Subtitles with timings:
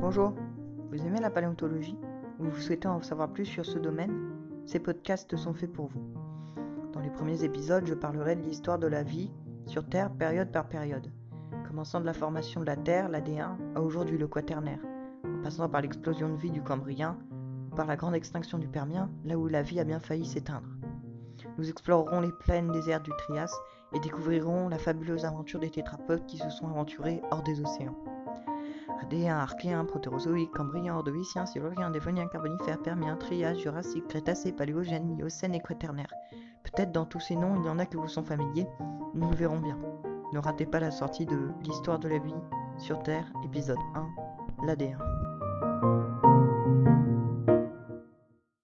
[0.00, 0.32] Bonjour,
[0.92, 1.98] vous aimez la paléontologie
[2.38, 4.30] ou vous souhaitez en savoir plus sur ce domaine?
[4.64, 6.00] Ces podcasts sont faits pour vous.
[6.92, 9.32] Dans les premiers épisodes, je parlerai de l'histoire de la vie
[9.66, 11.10] sur Terre période par période,
[11.66, 14.78] commençant de la formation de la Terre, l'AD1, à aujourd'hui le Quaternaire,
[15.24, 17.18] en passant par l'explosion de vie du Cambrien
[17.72, 20.68] ou par la grande extinction du Permien, là où la vie a bien failli s'éteindre.
[21.58, 23.52] Nous explorerons les plaines désertes du Trias
[23.92, 27.96] et découvrirons la fabuleuse aventure des tétrapodes qui se sont aventurés hors des océans.
[29.02, 35.60] Adéen, Archéen, Protérozoïque, Cambrien, Ordovicien, Silurien, Dévonien, Carbonifère, Permien, Trias, Jurassique, Crétacé, Paléogène, Miocène et
[35.60, 36.12] Quaternaire.
[36.64, 38.66] Peut-être dans tous ces noms, il y en a qui vous sont familiers,
[39.14, 39.78] nous le verrons bien.
[40.32, 42.34] Ne ratez pas la sortie de L'histoire de la vie
[42.78, 45.37] sur Terre, épisode 1, l'AD1.